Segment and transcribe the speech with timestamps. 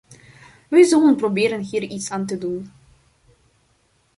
[0.67, 2.71] Wij zullen proberen hier iets aan te doen.